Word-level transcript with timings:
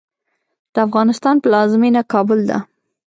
د 0.73 0.75
افغانستان 0.87 1.35
پلازمېنه 1.43 2.01
کابل 2.13 2.39
ده 2.49 2.57